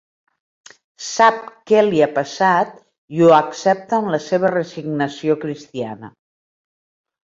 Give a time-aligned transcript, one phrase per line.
[1.07, 1.35] Sap
[1.73, 2.73] què li ha passat
[3.19, 6.17] i ho accepta amb la seva resignació cristiana.